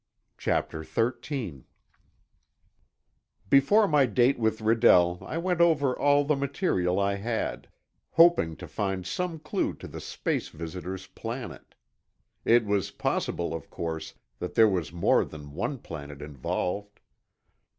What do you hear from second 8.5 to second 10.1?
to find some clue to the